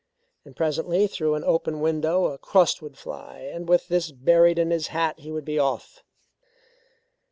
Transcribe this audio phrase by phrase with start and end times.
[0.43, 4.71] And presently through an open window a crust would fly, and with this buried in
[4.71, 6.01] his hat he would be off.